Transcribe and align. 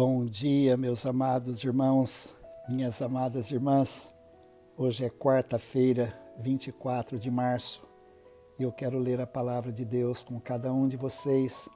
Bom 0.00 0.24
dia, 0.26 0.76
meus 0.76 1.04
amados 1.04 1.64
irmãos, 1.64 2.32
minhas 2.68 3.02
amadas 3.02 3.50
irmãs. 3.50 4.12
Hoje 4.76 5.04
é 5.04 5.10
quarta-feira, 5.10 6.16
24 6.38 7.18
de 7.18 7.28
março, 7.28 7.84
e 8.56 8.62
eu 8.62 8.70
quero 8.70 8.96
ler 8.96 9.20
a 9.20 9.26
palavra 9.26 9.72
de 9.72 9.84
Deus 9.84 10.22
com 10.22 10.38
cada 10.38 10.72
um 10.72 10.86
de 10.86 10.96
vocês 10.96 11.68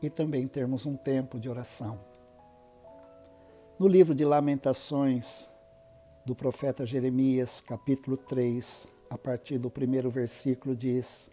e 0.00 0.08
também 0.08 0.48
termos 0.48 0.86
um 0.86 0.96
tempo 0.96 1.38
de 1.38 1.50
oração. 1.50 2.00
No 3.78 3.86
livro 3.86 4.14
de 4.14 4.24
Lamentações 4.24 5.50
do 6.24 6.34
profeta 6.34 6.86
Jeremias, 6.86 7.60
capítulo 7.60 8.16
3, 8.16 8.88
a 9.10 9.18
partir 9.18 9.58
do 9.58 9.68
primeiro 9.68 10.08
versículo, 10.08 10.74
diz: 10.74 11.28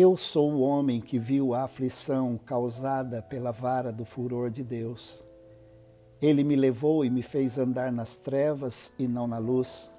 Eu 0.00 0.16
sou 0.16 0.52
o 0.52 0.60
homem 0.60 1.00
que 1.00 1.18
viu 1.18 1.52
a 1.52 1.64
aflição 1.64 2.38
causada 2.46 3.20
pela 3.20 3.50
vara 3.50 3.90
do 3.90 4.04
furor 4.04 4.48
de 4.48 4.62
Deus. 4.62 5.20
Ele 6.22 6.44
me 6.44 6.54
levou 6.54 7.04
e 7.04 7.10
me 7.10 7.20
fez 7.20 7.58
andar 7.58 7.90
nas 7.90 8.14
trevas 8.14 8.92
e 8.96 9.08
não 9.08 9.26
na 9.26 9.38
luz. 9.38 9.90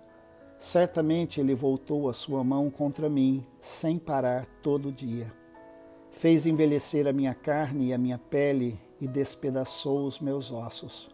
Certamente 0.57 1.41
ele 1.41 1.53
voltou 1.53 2.07
a 2.07 2.13
sua 2.13 2.45
mão 2.45 2.69
contra 2.69 3.09
mim, 3.09 3.45
sem 3.59 3.99
parar 3.99 4.45
todo 4.63 4.89
dia. 4.89 5.29
Fez 6.11 6.45
envelhecer 6.45 7.05
a 7.05 7.11
minha 7.11 7.35
carne 7.35 7.87
e 7.87 7.93
a 7.93 7.97
minha 7.97 8.17
pele 8.17 8.79
e 9.01 9.05
despedaçou 9.05 10.05
os 10.05 10.21
meus 10.21 10.49
ossos. 10.49 11.13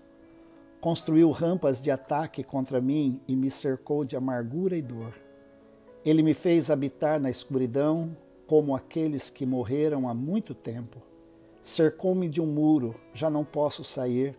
Construiu 0.79 1.31
rampas 1.31 1.81
de 1.81 1.89
ataque 1.89 2.43
contra 2.43 2.79
mim 2.79 3.19
e 3.27 3.35
me 3.35 3.49
cercou 3.49 4.05
de 4.05 4.15
amargura 4.15 4.77
e 4.77 4.81
dor. 4.83 5.15
Ele 6.05 6.21
me 6.21 6.35
fez 6.35 6.69
habitar 6.69 7.19
na 7.19 7.31
escuridão, 7.31 8.15
como 8.47 8.75
aqueles 8.75 9.29
que 9.29 9.45
morreram 9.45 10.07
há 10.07 10.13
muito 10.13 10.53
tempo. 10.53 11.01
Cercou-me 11.61 12.29
de 12.29 12.41
um 12.41 12.45
muro, 12.45 12.95
já 13.13 13.29
não 13.29 13.43
posso 13.43 13.83
sair. 13.83 14.37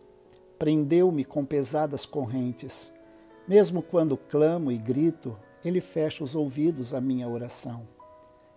Prendeu-me 0.59 1.25
com 1.25 1.45
pesadas 1.45 2.07
correntes. 2.07 2.93
Mesmo 3.47 3.83
quando 3.83 4.17
clamo 4.17 4.71
e 4.71 4.79
grito, 4.79 5.37
ele 5.65 5.81
fecha 5.81 6.23
os 6.23 6.35
ouvidos 6.35 6.95
à 6.95 7.01
minha 7.01 7.29
oração. 7.29 7.87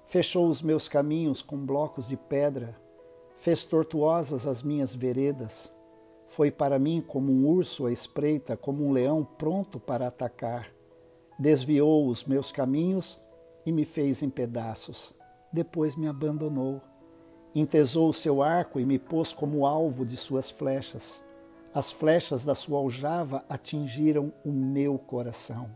Fechou 0.06 0.48
os 0.48 0.62
meus 0.62 0.88
caminhos 0.88 1.42
com 1.42 1.58
blocos 1.58 2.08
de 2.08 2.18
pedra, 2.18 2.76
fez 3.36 3.66
tortuosas 3.66 4.48
as 4.48 4.64
minhas 4.64 4.96
veredas. 4.96 5.72
Foi 6.28 6.52
para 6.52 6.80
mim 6.80 7.04
como 7.06 7.32
um 7.32 7.48
urso 7.48 7.86
à 7.86 7.92
espreita, 7.92 8.56
como 8.56 8.86
um 8.86 8.92
leão 8.92 9.24
pronto 9.24 9.80
para 9.80 10.08
atacar 10.08 10.80
desviou 11.40 12.10
os 12.10 12.26
meus 12.26 12.52
caminhos 12.52 13.18
e 13.66 13.72
me 13.72 13.86
fez 13.86 14.22
em 14.22 14.30
pedaços. 14.30 15.14
Depois 15.52 15.96
me 15.96 16.08
abandonou. 16.08 16.82
Entesou 17.56 18.10
o 18.10 18.14
seu 18.14 18.44
arco 18.44 18.80
e 18.80 18.86
me 18.86 19.00
pôs 19.00 19.34
como 19.34 19.66
alvo 19.66 20.06
de 20.06 20.16
suas 20.16 20.50
flechas. 20.50 21.24
As 21.74 21.92
flechas 21.92 22.46
da 22.46 22.54
sua 22.54 22.80
aljava 22.80 23.44
atingiram 23.50 24.32
o 24.46 24.52
meu 24.52 24.98
coração. 24.98 25.70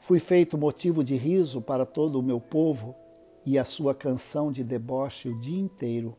Fui 0.00 0.18
feito 0.18 0.56
motivo 0.56 1.02
de 1.04 1.16
riso 1.16 1.60
para 1.60 1.84
todo 1.84 2.18
o 2.18 2.22
meu 2.22 2.40
povo 2.40 2.94
e 3.44 3.58
a 3.58 3.64
sua 3.64 3.94
canção 3.94 4.50
de 4.52 4.62
deboche 4.62 5.28
o 5.28 5.38
dia 5.38 5.60
inteiro. 5.60 6.16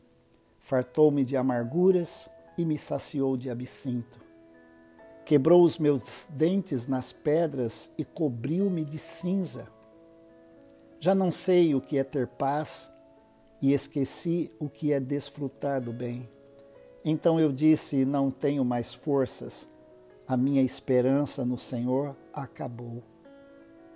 Fartou-me 0.58 1.24
de 1.24 1.36
amarguras 1.36 2.30
e 2.56 2.64
me 2.64 2.76
saciou 2.76 3.36
de 3.36 3.48
absinto. 3.48 4.20
Quebrou 5.24 5.62
os 5.62 5.78
meus 5.78 6.26
dentes 6.30 6.86
nas 6.86 7.12
pedras 7.12 7.90
e 7.96 8.04
cobriu-me 8.04 8.84
de 8.84 8.98
cinza. 8.98 9.68
Já 11.00 11.14
não 11.14 11.32
sei 11.32 11.74
o 11.74 11.80
que 11.80 11.98
é 11.98 12.04
ter 12.04 12.26
paz 12.28 12.92
e 13.60 13.72
esqueci 13.72 14.52
o 14.60 14.68
que 14.68 14.92
é 14.92 15.00
desfrutar 15.00 15.80
do 15.80 15.92
bem. 15.92 16.28
Então 17.04 17.40
eu 17.40 17.50
disse: 17.50 18.04
Não 18.04 18.30
tenho 18.30 18.64
mais 18.64 18.94
forças, 18.94 19.68
a 20.28 20.36
minha 20.36 20.62
esperança 20.62 21.44
no 21.44 21.58
Senhor 21.58 22.14
acabou. 22.32 23.02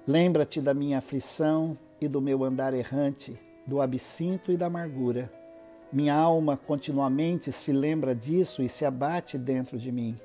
Lembra-te 0.07 0.61
da 0.61 0.75
minha 0.75 0.99
aflição 0.99 1.79
e 2.01 2.09
do 2.09 2.21
meu 2.21 2.43
andar 2.43 2.75
errante, 2.75 3.39
do 3.67 3.81
absinto 3.81 4.51
e 4.51 4.57
da 4.57 4.67
amargura. 4.67 5.33
Minha 5.93 6.15
alma 6.15 6.57
continuamente 6.57 7.53
se 7.53 7.73
lembra 7.73 8.15
disso 8.15 8.63
e 8.63 8.69
se 8.69 8.85
abate 8.85 9.39
dentro 9.39 9.79
de 9.79 9.93
mim 9.93 10.19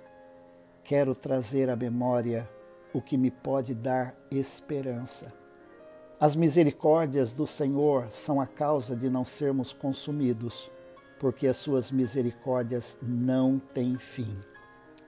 quero 0.89 1.13
trazer 1.13 1.69
à 1.69 1.75
memória 1.75 2.50
o 2.91 3.00
que 3.00 3.16
me 3.16 3.29
pode 3.29 3.75
dar 3.75 4.16
esperança. 4.31 5.31
As 6.19 6.35
misericórdias 6.35 7.34
do 7.34 7.47
Senhor 7.47 8.12
são 8.12 8.41
a 8.41 8.46
causa 8.46 8.94
de 8.94 9.09
não 9.09 9.24
sermos 9.24 9.72
consumidos, 9.72 10.69
porque 11.18 11.47
as 11.47 11.56
suas 11.56 11.94
misericórdias 11.94 12.97
não 13.02 13.57
têm 13.57 13.97
fim. 13.97 14.38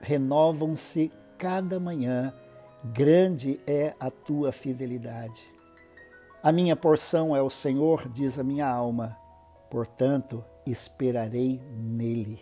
Renovam-se 0.00 1.12
cada 1.36 1.78
manhã, 1.78 2.32
grande 2.82 3.60
é 3.66 3.94
a 4.00 4.10
tua 4.10 4.52
fidelidade. 4.52 5.52
A 6.42 6.50
minha 6.50 6.74
porção 6.74 7.36
é 7.36 7.42
o 7.42 7.50
Senhor, 7.50 8.08
diz 8.08 8.38
a 8.38 8.42
minha 8.42 8.66
alma, 8.66 9.14
portanto 9.70 10.42
esperarei 10.64 11.60
nele. 11.76 12.40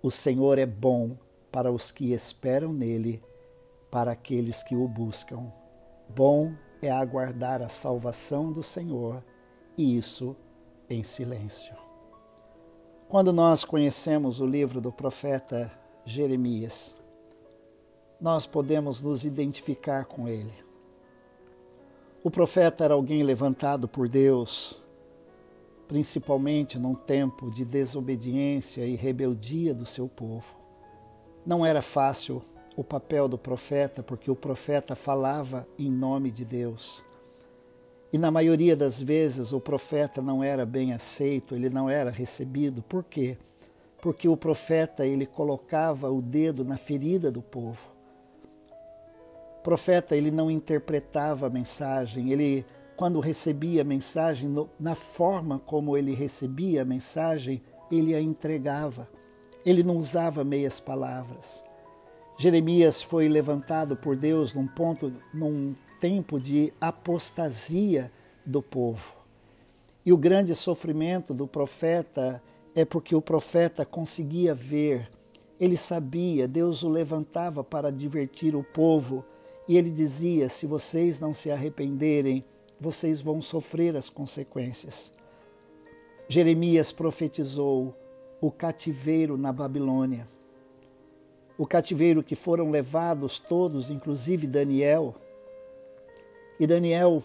O 0.00 0.12
Senhor 0.12 0.56
é 0.56 0.66
bom 0.66 1.16
para 1.50 1.72
os 1.72 1.90
que 1.90 2.12
esperam 2.12 2.72
nele, 2.72 3.20
para 3.90 4.12
aqueles 4.12 4.62
que 4.62 4.76
o 4.76 4.86
buscam. 4.86 5.52
Bom 6.08 6.54
é 6.80 6.90
aguardar 6.90 7.62
a 7.62 7.68
salvação 7.68 8.52
do 8.52 8.62
Senhor, 8.62 9.22
e 9.76 9.96
isso 9.96 10.36
em 10.88 11.02
silêncio. 11.02 11.74
Quando 13.08 13.32
nós 13.32 13.64
conhecemos 13.64 14.40
o 14.40 14.46
livro 14.46 14.80
do 14.80 14.92
profeta 14.92 15.72
Jeremias, 16.04 16.94
nós 18.20 18.46
podemos 18.46 19.02
nos 19.02 19.24
identificar 19.24 20.04
com 20.04 20.28
ele. 20.28 20.52
O 22.22 22.30
profeta 22.30 22.84
era 22.84 22.94
alguém 22.94 23.22
levantado 23.22 23.86
por 23.86 24.08
Deus, 24.08 24.78
principalmente 25.86 26.78
num 26.78 26.94
tempo 26.94 27.50
de 27.50 27.64
desobediência 27.64 28.84
e 28.84 28.94
rebeldia 28.94 29.74
do 29.74 29.86
seu 29.86 30.08
povo. 30.08 30.54
Não 31.46 31.64
era 31.64 31.80
fácil 31.80 32.42
o 32.78 32.84
papel 32.84 33.26
do 33.26 33.36
profeta, 33.36 34.04
porque 34.04 34.30
o 34.30 34.36
profeta 34.36 34.94
falava 34.94 35.66
em 35.76 35.90
nome 35.90 36.30
de 36.30 36.44
Deus. 36.44 37.02
E 38.12 38.16
na 38.16 38.30
maioria 38.30 38.76
das 38.76 39.00
vezes 39.00 39.52
o 39.52 39.58
profeta 39.58 40.22
não 40.22 40.44
era 40.44 40.64
bem 40.64 40.92
aceito, 40.92 41.56
ele 41.56 41.68
não 41.68 41.90
era 41.90 42.08
recebido. 42.08 42.80
Por 42.80 43.02
quê? 43.02 43.36
Porque 44.00 44.28
o 44.28 44.36
profeta 44.36 45.04
ele 45.04 45.26
colocava 45.26 46.08
o 46.08 46.22
dedo 46.22 46.64
na 46.64 46.76
ferida 46.76 47.32
do 47.32 47.42
povo. 47.42 47.90
O 49.58 49.62
profeta 49.64 50.14
ele 50.14 50.30
não 50.30 50.48
interpretava 50.48 51.48
a 51.48 51.50
mensagem, 51.50 52.30
ele 52.30 52.64
quando 52.96 53.18
recebia 53.18 53.82
a 53.82 53.84
mensagem, 53.84 54.54
na 54.78 54.94
forma 54.94 55.58
como 55.58 55.96
ele 55.96 56.14
recebia 56.14 56.82
a 56.82 56.84
mensagem, 56.84 57.60
ele 57.90 58.14
a 58.14 58.20
entregava. 58.20 59.08
Ele 59.66 59.82
não 59.82 59.96
usava 59.96 60.44
meias 60.44 60.78
palavras. 60.78 61.66
Jeremias 62.40 63.02
foi 63.02 63.28
levantado 63.28 63.96
por 63.96 64.14
Deus 64.14 64.54
num 64.54 64.68
ponto, 64.68 65.12
num 65.34 65.74
tempo 65.98 66.38
de 66.38 66.72
apostasia 66.80 68.12
do 68.46 68.62
povo. 68.62 69.12
E 70.06 70.12
o 70.12 70.16
grande 70.16 70.54
sofrimento 70.54 71.34
do 71.34 71.48
profeta 71.48 72.40
é 72.76 72.84
porque 72.84 73.12
o 73.12 73.20
profeta 73.20 73.84
conseguia 73.84 74.54
ver, 74.54 75.10
ele 75.58 75.76
sabia, 75.76 76.46
Deus 76.46 76.84
o 76.84 76.88
levantava 76.88 77.64
para 77.64 77.90
divertir 77.90 78.54
o 78.54 78.62
povo, 78.62 79.24
e 79.66 79.76
ele 79.76 79.90
dizia: 79.90 80.48
se 80.48 80.64
vocês 80.64 81.18
não 81.18 81.34
se 81.34 81.50
arrependerem, 81.50 82.44
vocês 82.78 83.20
vão 83.20 83.42
sofrer 83.42 83.96
as 83.96 84.08
consequências. 84.08 85.10
Jeremias 86.28 86.92
profetizou: 86.92 87.96
o 88.40 88.48
cativeiro 88.48 89.36
na 89.36 89.52
Babilônia. 89.52 90.37
O 91.58 91.66
cativeiro 91.66 92.22
que 92.22 92.36
foram 92.36 92.70
levados 92.70 93.38
todos, 93.38 93.90
inclusive 93.90 94.46
Daniel. 94.46 95.14
E 96.58 96.66
Daniel, 96.66 97.22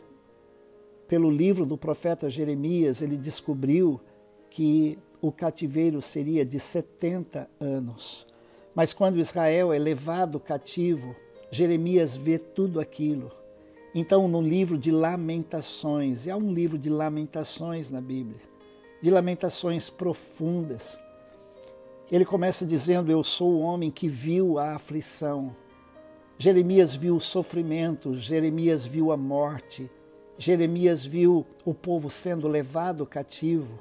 pelo 1.07 1.29
livro 1.29 1.65
do 1.65 1.77
profeta 1.77 2.29
Jeremias, 2.29 3.01
ele 3.01 3.15
descobriu 3.15 4.01
que 4.49 4.97
o 5.21 5.31
cativeiro 5.31 6.01
seria 6.01 6.43
de 6.43 6.59
70 6.59 7.47
anos. 7.59 8.25
Mas 8.75 8.91
quando 8.91 9.19
Israel 9.19 9.71
é 9.71 9.77
levado 9.77 10.39
cativo, 10.39 11.15
Jeremias 11.51 12.15
vê 12.15 12.39
tudo 12.39 12.79
aquilo. 12.79 13.31
Então, 13.93 14.27
no 14.27 14.41
livro 14.41 14.75
de 14.75 14.89
Lamentações, 14.89 16.27
há 16.27 16.35
um 16.35 16.51
livro 16.51 16.79
de 16.79 16.89
lamentações 16.89 17.91
na 17.91 18.01
Bíblia, 18.01 18.41
de 18.99 19.11
lamentações 19.11 19.87
profundas, 19.87 20.97
ele 22.15 22.25
começa 22.25 22.63
dizendo: 22.63 23.11
Eu 23.11 23.23
sou 23.23 23.53
o 23.53 23.61
homem 23.61 23.89
que 23.89 24.07
viu 24.07 24.59
a 24.59 24.75
aflição. 24.75 25.55
Jeremias 26.37 26.95
viu 26.95 27.15
o 27.15 27.21
sofrimento, 27.21 28.13
Jeremias 28.13 28.85
viu 28.85 29.11
a 29.11 29.17
morte, 29.17 29.89
Jeremias 30.37 31.03
viu 31.03 31.43
o 31.65 31.73
povo 31.73 32.11
sendo 32.11 32.47
levado 32.47 33.03
cativo. 33.03 33.79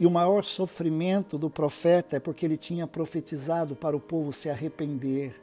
E 0.00 0.06
o 0.06 0.10
maior 0.10 0.42
sofrimento 0.42 1.38
do 1.38 1.48
profeta 1.48 2.16
é 2.16 2.20
porque 2.20 2.44
ele 2.44 2.56
tinha 2.56 2.84
profetizado 2.84 3.76
para 3.76 3.96
o 3.96 4.00
povo 4.00 4.32
se 4.32 4.50
arrepender. 4.50 5.40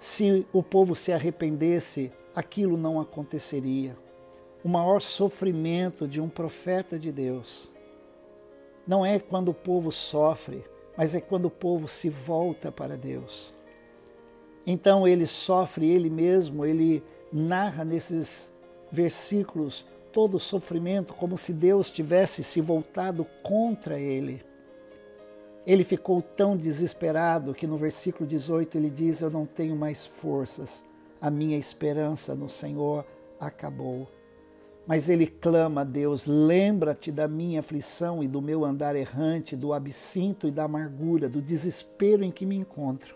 Se 0.00 0.46
o 0.50 0.62
povo 0.62 0.96
se 0.96 1.12
arrependesse, 1.12 2.10
aquilo 2.34 2.76
não 2.78 2.98
aconteceria. 2.98 3.98
O 4.64 4.68
maior 4.68 5.02
sofrimento 5.02 6.08
de 6.08 6.22
um 6.22 6.28
profeta 6.28 6.98
de 6.98 7.12
Deus 7.12 7.70
não 8.86 9.04
é 9.04 9.18
quando 9.18 9.50
o 9.50 9.54
povo 9.54 9.90
sofre, 9.92 10.64
mas 10.96 11.14
é 11.14 11.20
quando 11.20 11.46
o 11.46 11.50
povo 11.50 11.88
se 11.88 12.08
volta 12.08 12.72
para 12.72 12.96
Deus. 12.96 13.54
Então 14.66 15.06
ele 15.06 15.26
sofre 15.26 15.88
ele 15.88 16.10
mesmo, 16.10 16.64
ele 16.64 17.02
narra 17.32 17.84
nesses 17.84 18.50
versículos 18.90 19.86
todo 20.12 20.38
o 20.38 20.40
sofrimento 20.40 21.12
como 21.12 21.36
se 21.36 21.52
Deus 21.52 21.90
tivesse 21.90 22.42
se 22.42 22.60
voltado 22.60 23.26
contra 23.42 24.00
ele. 24.00 24.42
Ele 25.66 25.84
ficou 25.84 26.22
tão 26.22 26.56
desesperado 26.56 27.52
que 27.52 27.66
no 27.66 27.76
versículo 27.76 28.26
18 28.26 28.78
ele 28.78 28.88
diz: 28.88 29.20
Eu 29.20 29.30
não 29.30 29.44
tenho 29.44 29.76
mais 29.76 30.06
forças, 30.06 30.84
a 31.20 31.30
minha 31.30 31.58
esperança 31.58 32.34
no 32.34 32.48
Senhor 32.48 33.04
acabou. 33.38 34.08
Mas 34.86 35.08
ele 35.08 35.26
clama 35.26 35.80
a 35.80 35.84
Deus: 35.84 36.26
Lembra-te 36.26 37.10
da 37.10 37.26
minha 37.26 37.60
aflição 37.60 38.22
e 38.22 38.28
do 38.28 38.40
meu 38.40 38.64
andar 38.64 38.94
errante, 38.94 39.56
do 39.56 39.72
absinto 39.72 40.46
e 40.46 40.50
da 40.50 40.64
amargura, 40.64 41.28
do 41.28 41.42
desespero 41.42 42.22
em 42.22 42.30
que 42.30 42.46
me 42.46 42.56
encontro. 42.56 43.14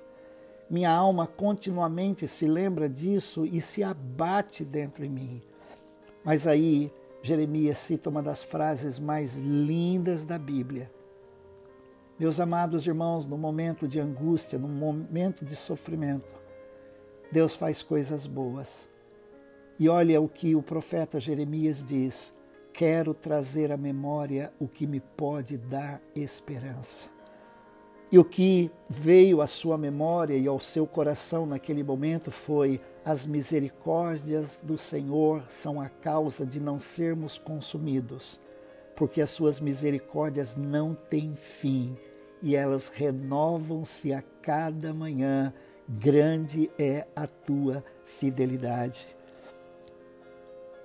Minha 0.69 0.93
alma 0.93 1.27
continuamente 1.27 2.29
se 2.29 2.47
lembra 2.47 2.89
disso 2.89 3.45
e 3.45 3.61
se 3.61 3.83
abate 3.83 4.65
dentro 4.65 5.05
em 5.05 5.11
mim. 5.11 5.43
Mas 6.25 6.47
aí 6.47 6.93
Jeremias 7.23 7.79
cita 7.79 8.09
uma 8.09 8.23
das 8.23 8.43
frases 8.43 8.99
mais 8.99 9.37
lindas 9.37 10.25
da 10.25 10.39
Bíblia 10.39 10.91
meus 12.21 12.39
amados 12.39 12.87
irmãos, 12.87 13.27
no 13.27 13.39
momento 13.39 13.89
de 13.89 13.99
angústia, 13.99 14.59
no 14.59 14.69
momento 14.69 15.43
de 15.43 15.57
sofrimento, 15.57 16.29
Deus 17.33 17.57
faz 17.57 17.83
coisas 17.83 18.27
boas. 18.27 18.90
E 19.81 19.89
olha 19.89 20.21
o 20.21 20.29
que 20.29 20.55
o 20.55 20.63
profeta 20.63 21.19
Jeremias 21.19 21.83
diz: 21.83 22.35
Quero 22.71 23.15
trazer 23.15 23.73
à 23.73 23.79
memória 23.79 24.53
o 24.61 24.69
que 24.69 24.87
me 24.87 25.01
pode 25.01 25.57
dar 25.57 26.03
esperança. 26.15 27.09
E 28.13 28.19
o 28.19 28.25
que 28.25 28.71
veio 28.91 29.41
à 29.41 29.47
sua 29.47 29.79
memória 29.79 30.37
e 30.37 30.47
ao 30.47 30.61
seu 30.61 30.87
coração 30.87 31.47
naquele 31.47 31.83
momento 31.83 32.31
foi: 32.31 32.79
as 33.03 33.25
misericórdias 33.25 34.61
do 34.63 34.77
Senhor 34.77 35.45
são 35.49 35.81
a 35.81 35.89
causa 35.89 36.45
de 36.45 36.61
não 36.61 36.79
sermos 36.79 37.39
consumidos, 37.39 38.39
porque 38.95 39.23
as 39.23 39.31
suas 39.31 39.61
misericórdias 39.61 40.57
não 40.57 40.95
têm 40.95 41.35
fim 41.35 41.97
e 42.43 42.55
elas 42.55 42.91
renovam-se 42.91 44.13
a 44.13 44.21
cada 44.43 44.93
manhã. 44.93 45.55
Grande 45.89 46.71
é 46.79 47.07
a 47.17 47.27
tua 47.27 47.83
fidelidade. 48.05 49.20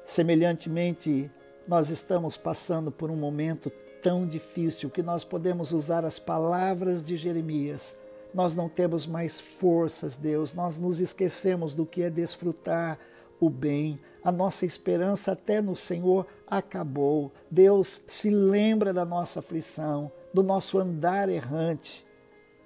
Semelhantemente, 0.05 1.29
nós 1.67 1.89
estamos 1.89 2.37
passando 2.37 2.91
por 2.91 3.09
um 3.09 3.15
momento 3.15 3.71
tão 4.01 4.27
difícil 4.27 4.89
que 4.89 5.01
nós 5.01 5.23
podemos 5.23 5.71
usar 5.71 6.05
as 6.05 6.19
palavras 6.19 7.03
de 7.03 7.17
Jeremias. 7.17 7.97
Nós 8.33 8.55
não 8.55 8.69
temos 8.69 9.07
mais 9.07 9.39
forças, 9.41 10.15
Deus, 10.15 10.53
nós 10.53 10.77
nos 10.77 10.99
esquecemos 10.99 11.75
do 11.75 11.85
que 11.85 12.03
é 12.03 12.09
desfrutar 12.09 12.99
o 13.39 13.49
bem. 13.49 13.99
A 14.23 14.31
nossa 14.31 14.65
esperança 14.65 15.31
até 15.31 15.61
no 15.61 15.75
Senhor 15.75 16.27
acabou. 16.47 17.31
Deus 17.49 18.01
se 18.05 18.29
lembra 18.29 18.93
da 18.93 19.05
nossa 19.05 19.39
aflição 19.39 20.11
do 20.35 20.43
nosso 20.43 20.77
andar 20.77 21.29
errante, 21.29 22.05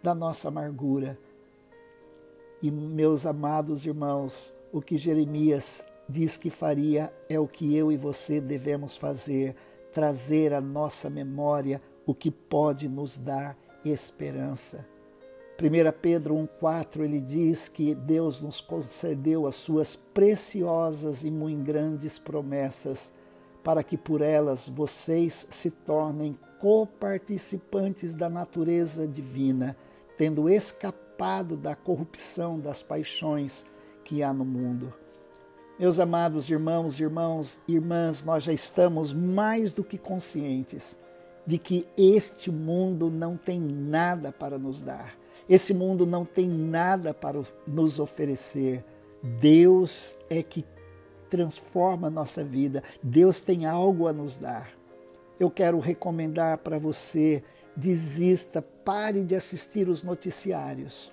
da 0.01 0.15
nossa 0.15 0.47
amargura. 0.47 1.19
E, 2.63 2.71
meus 2.71 3.27
amados 3.27 3.85
irmãos, 3.85 4.51
o 4.73 4.81
que 4.81 4.97
Jeremias 4.97 5.85
diz 6.09 6.35
que 6.35 6.49
faria 6.49 7.13
é 7.29 7.39
o 7.39 7.47
que 7.47 7.75
eu 7.75 7.91
e 7.91 7.97
você 7.97 8.41
devemos 8.41 8.97
fazer, 8.97 9.55
trazer 9.93 10.53
à 10.53 10.59
nossa 10.59 11.07
memória 11.07 11.79
o 12.05 12.15
que 12.15 12.31
pode 12.31 12.89
nos 12.89 13.19
dar 13.19 13.55
esperança. 13.85 14.85
1 15.61 16.01
Pedro 16.01 16.35
1,4 16.35 17.01
ele 17.01 17.21
diz 17.21 17.67
que 17.67 17.93
Deus 17.93 18.41
nos 18.41 18.59
concedeu 18.59 19.45
as 19.45 19.55
suas 19.55 19.95
preciosas 19.95 21.23
e 21.23 21.29
muito 21.29 21.63
grandes 21.63 22.17
promessas, 22.17 23.13
para 23.63 23.83
que 23.83 23.97
por 23.97 24.21
elas 24.21 24.67
vocês 24.67 25.45
se 25.49 25.69
tornem 25.69 26.39
coparticipantes 26.59 28.15
da 28.15 28.29
natureza 28.29 29.07
divina, 29.07 29.75
tendo 30.17 30.49
escapado 30.49 31.55
da 31.55 31.75
corrupção 31.75 32.57
das 32.57 32.81
paixões 32.81 33.65
que 34.03 34.23
há 34.23 34.33
no 34.33 34.45
mundo. 34.45 34.93
Meus 35.79 35.99
amados 35.99 36.49
irmãos, 36.49 36.99
irmãos, 36.99 37.61
irmãs, 37.67 38.23
nós 38.23 38.43
já 38.43 38.51
estamos 38.51 39.13
mais 39.13 39.73
do 39.73 39.83
que 39.83 39.97
conscientes 39.97 40.99
de 41.45 41.57
que 41.57 41.87
este 41.97 42.51
mundo 42.51 43.09
não 43.09 43.37
tem 43.37 43.59
nada 43.59 44.31
para 44.31 44.59
nos 44.59 44.83
dar. 44.83 45.15
Esse 45.47 45.73
mundo 45.73 46.05
não 46.05 46.25
tem 46.25 46.47
nada 46.47 47.13
para 47.13 47.41
nos 47.65 47.99
oferecer. 47.99 48.83
Deus 49.39 50.15
é 50.29 50.43
que 50.43 50.63
transforma 51.29 52.07
a 52.07 52.11
nossa 52.11 52.43
vida. 52.43 52.83
Deus 53.01 53.41
tem 53.41 53.65
algo 53.65 54.07
a 54.07 54.13
nos 54.13 54.37
dar 54.37 54.69
eu 55.39 55.49
quero 55.49 55.79
recomendar 55.79 56.57
para 56.57 56.77
você: 56.77 57.41
desista, 57.75 58.61
pare 58.61 59.23
de 59.23 59.35
assistir 59.35 59.87
os 59.87 60.03
noticiários. 60.03 61.11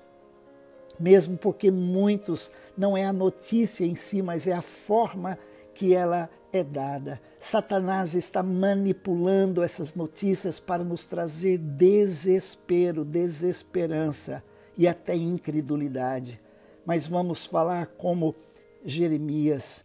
Mesmo 0.98 1.36
porque 1.36 1.70
muitos 1.70 2.50
não 2.76 2.96
é 2.96 3.04
a 3.04 3.12
notícia 3.12 3.84
em 3.84 3.94
si, 3.94 4.22
mas 4.22 4.46
é 4.46 4.52
a 4.52 4.62
forma 4.62 5.38
que 5.74 5.94
ela 5.94 6.30
é 6.52 6.64
dada. 6.64 7.20
Satanás 7.38 8.14
está 8.14 8.42
manipulando 8.42 9.62
essas 9.62 9.94
notícias 9.94 10.58
para 10.58 10.82
nos 10.82 11.04
trazer 11.04 11.58
desespero, 11.58 13.04
desesperança 13.04 14.42
e 14.76 14.88
até 14.88 15.14
incredulidade. 15.14 16.40
Mas 16.84 17.06
vamos 17.06 17.46
falar 17.46 17.86
como 17.98 18.34
Jeremias: 18.84 19.84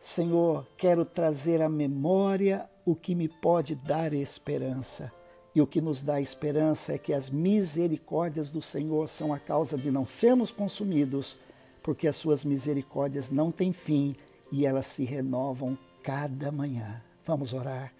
Senhor, 0.00 0.66
quero 0.76 1.04
trazer 1.04 1.62
à 1.62 1.68
memória 1.68 2.68
o 2.84 2.94
que 2.94 3.14
me 3.14 3.28
pode 3.28 3.74
dar 3.74 4.12
esperança. 4.12 5.12
E 5.54 5.60
o 5.60 5.66
que 5.66 5.80
nos 5.80 6.02
dá 6.02 6.20
esperança 6.20 6.94
é 6.94 6.98
que 6.98 7.12
as 7.12 7.28
misericórdias 7.28 8.50
do 8.50 8.62
Senhor 8.62 9.08
são 9.08 9.32
a 9.32 9.38
causa 9.38 9.76
de 9.76 9.90
não 9.90 10.06
sermos 10.06 10.50
consumidos, 10.50 11.36
porque 11.82 12.08
as 12.08 12.16
suas 12.16 12.44
misericórdias 12.44 13.30
não 13.30 13.52
têm 13.52 13.72
fim 13.72 14.16
e 14.50 14.64
elas 14.64 14.86
se 14.86 15.04
renovam 15.04 15.76
cada 16.02 16.50
manhã. 16.50 17.02
Vamos 17.24 17.52
orar. 17.52 17.92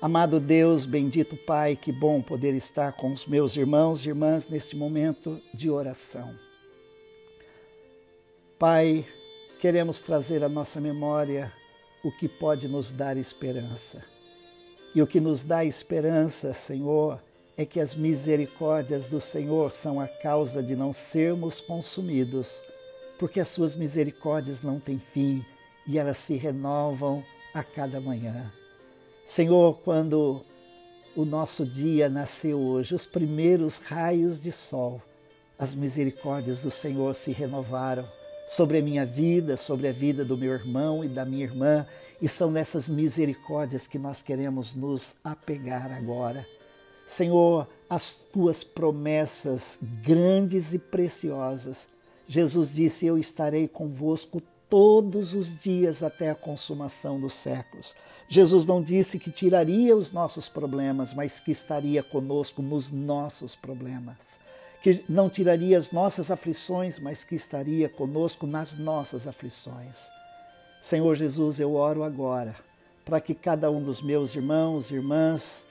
Amado 0.00 0.40
Deus, 0.40 0.86
bendito 0.86 1.36
Pai, 1.36 1.76
que 1.76 1.92
bom 1.92 2.22
poder 2.22 2.54
estar 2.54 2.92
com 2.92 3.12
os 3.12 3.26
meus 3.26 3.54
irmãos 3.54 4.04
e 4.04 4.08
irmãs 4.08 4.48
neste 4.48 4.74
momento 4.74 5.38
de 5.52 5.68
oração. 5.68 6.34
Pai, 8.58 9.06
queremos 9.60 10.00
trazer 10.00 10.42
à 10.42 10.48
nossa 10.48 10.80
memória 10.80 11.52
o 12.02 12.10
que 12.10 12.28
pode 12.28 12.66
nos 12.66 12.92
dar 12.92 13.18
esperança. 13.18 14.02
E 14.94 15.00
o 15.00 15.06
que 15.06 15.20
nos 15.20 15.44
dá 15.44 15.64
esperança, 15.64 16.52
Senhor, 16.52 17.22
é 17.56 17.64
que 17.64 17.78
as 17.78 17.94
misericórdias 17.94 19.06
do 19.06 19.20
Senhor 19.20 19.70
são 19.70 20.00
a 20.00 20.08
causa 20.08 20.62
de 20.62 20.74
não 20.74 20.92
sermos 20.92 21.60
consumidos, 21.60 22.60
porque 23.18 23.38
as 23.38 23.48
suas 23.48 23.74
misericórdias 23.74 24.62
não 24.62 24.80
têm 24.80 24.98
fim 24.98 25.44
e 25.86 25.98
elas 25.98 26.16
se 26.18 26.36
renovam 26.36 27.22
a 27.54 27.62
cada 27.62 28.00
manhã. 28.00 28.50
Senhor, 29.24 29.78
quando 29.84 30.42
o 31.14 31.24
nosso 31.24 31.64
dia 31.64 32.08
nasceu 32.08 32.58
hoje, 32.58 32.94
os 32.94 33.06
primeiros 33.06 33.78
raios 33.78 34.42
de 34.42 34.50
sol, 34.50 35.00
as 35.58 35.74
misericórdias 35.74 36.62
do 36.62 36.70
Senhor 36.70 37.14
se 37.14 37.30
renovaram 37.30 38.08
sobre 38.50 38.78
a 38.78 38.82
minha 38.82 39.06
vida, 39.06 39.56
sobre 39.56 39.86
a 39.86 39.92
vida 39.92 40.24
do 40.24 40.36
meu 40.36 40.52
irmão 40.52 41.04
e 41.04 41.08
da 41.08 41.24
minha 41.24 41.44
irmã, 41.44 41.86
e 42.20 42.26
são 42.26 42.50
nessas 42.50 42.88
misericórdias 42.88 43.86
que 43.86 43.96
nós 43.96 44.22
queremos 44.22 44.74
nos 44.74 45.14
apegar 45.22 45.92
agora. 45.92 46.44
Senhor, 47.06 47.68
as 47.88 48.10
tuas 48.10 48.64
promessas 48.64 49.78
grandes 50.02 50.74
e 50.74 50.80
preciosas. 50.80 51.88
Jesus 52.26 52.74
disse: 52.74 53.06
Eu 53.06 53.16
estarei 53.16 53.68
convosco 53.68 54.42
todos 54.68 55.32
os 55.32 55.60
dias 55.60 56.02
até 56.02 56.30
a 56.30 56.34
consumação 56.34 57.20
dos 57.20 57.34
séculos. 57.34 57.94
Jesus 58.28 58.66
não 58.66 58.82
disse 58.82 59.16
que 59.16 59.30
tiraria 59.30 59.96
os 59.96 60.10
nossos 60.10 60.48
problemas, 60.48 61.14
mas 61.14 61.38
que 61.38 61.52
estaria 61.52 62.02
conosco 62.02 62.62
nos 62.62 62.90
nossos 62.90 63.54
problemas 63.54 64.49
que 64.82 65.04
não 65.08 65.28
tiraria 65.28 65.78
as 65.78 65.92
nossas 65.92 66.30
aflições, 66.30 66.98
mas 66.98 67.22
que 67.22 67.34
estaria 67.34 67.88
conosco 67.88 68.46
nas 68.46 68.74
nossas 68.74 69.28
aflições. 69.28 70.08
Senhor 70.80 71.14
Jesus, 71.14 71.60
eu 71.60 71.74
oro 71.74 72.02
agora 72.02 72.54
para 73.04 73.20
que 73.20 73.34
cada 73.34 73.70
um 73.70 73.82
dos 73.82 74.00
meus 74.00 74.34
irmãos 74.34 74.90
e 74.90 74.94
irmãs 74.94 75.66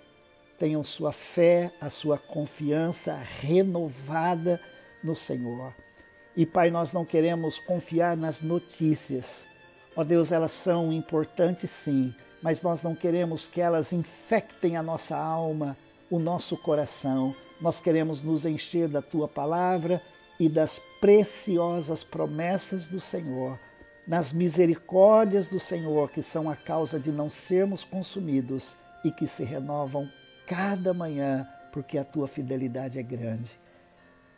tenham 0.60 0.84
sua 0.84 1.12
fé, 1.12 1.72
a 1.80 1.90
sua 1.90 2.18
confiança 2.18 3.16
renovada 3.40 4.60
no 5.04 5.16
Senhor. 5.16 5.74
E 6.36 6.46
Pai, 6.46 6.70
nós 6.70 6.92
não 6.92 7.06
queremos 7.06 7.58
confiar 7.60 8.18
nas 8.18 8.42
notícias. 8.42 9.46
Ó 9.96 10.04
Deus, 10.04 10.32
elas 10.32 10.52
são 10.52 10.92
importantes 10.92 11.70
sim, 11.72 12.14
mas 12.42 12.62
nós 12.62 12.84
não 12.84 12.94
queremos 12.94 13.48
que 13.48 13.62
elas 13.62 13.94
infectem 13.94 14.76
a 14.76 14.84
nossa 14.84 15.18
alma, 15.18 15.78
o 16.12 16.20
nosso 16.20 16.58
coração. 16.58 17.34
Nós 17.62 17.82
queremos 17.82 18.24
nos 18.24 18.46
encher 18.46 18.88
da 18.88 19.02
tua 19.02 19.28
palavra 19.28 20.02
e 20.40 20.48
das 20.48 20.80
preciosas 21.02 22.04
promessas 22.04 22.86
do 22.86 23.02
Senhor, 23.02 23.60
nas 24.08 24.32
misericórdias 24.32 25.50
do 25.50 25.60
Senhor, 25.60 26.10
que 26.10 26.22
são 26.22 26.50
a 26.50 26.56
causa 26.56 27.00
de 27.00 27.12
não 27.12 27.30
sermos 27.30 27.84
consumidos 27.84 28.76
e 29.04 29.12
que 29.12 29.28
se 29.28 29.44
renovam 29.44 30.10
cada 30.48 30.94
manhã, 30.94 31.46
porque 31.74 31.98
a 31.98 32.04
tua 32.04 32.28
fidelidade 32.28 32.98
é 32.98 33.04
grande. 33.04 33.60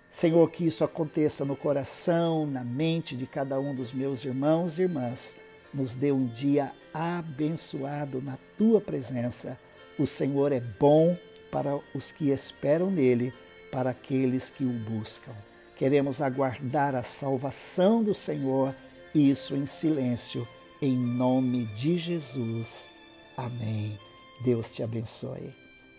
Senhor, 0.09 0.49
que 0.51 0.65
isso 0.65 0.83
aconteça 0.83 1.45
no 1.45 1.55
coração, 1.55 2.45
na 2.45 2.65
mente 2.65 3.15
de 3.15 3.25
cada 3.25 3.59
um 3.59 3.73
dos 3.73 3.93
meus 3.93 4.25
irmãos 4.25 4.77
e 4.77 4.81
irmãs. 4.81 5.33
Nos 5.73 5.95
dê 5.95 6.11
um 6.11 6.25
dia 6.25 6.73
abençoado 6.93 8.21
na 8.21 8.37
tua 8.57 8.81
presença. 8.81 9.57
O 9.97 10.05
Senhor 10.05 10.51
é 10.51 10.59
bom 10.59 11.15
para 11.51 11.79
os 11.93 12.11
que 12.11 12.29
esperam 12.29 12.89
nele, 12.89 13.33
para 13.71 13.91
aqueles 13.91 14.49
que 14.49 14.63
o 14.63 14.69
buscam. 14.71 15.33
Queremos 15.75 16.21
aguardar 16.21 16.95
a 16.95 17.03
salvação 17.03 18.03
do 18.03 18.13
Senhor, 18.13 18.75
isso 19.13 19.55
em 19.55 19.65
silêncio, 19.65 20.47
em 20.81 20.95
nome 20.95 21.65
de 21.67 21.97
Jesus. 21.97 22.89
Amém. 23.35 23.97
Deus 24.43 24.71
te 24.71 24.83
abençoe. 24.83 25.60